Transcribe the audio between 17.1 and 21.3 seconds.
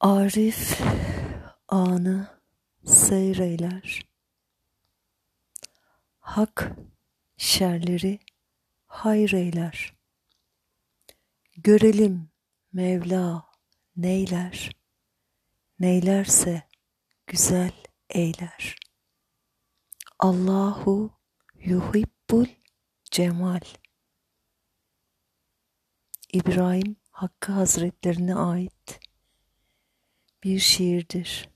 güzel eyler. Allahu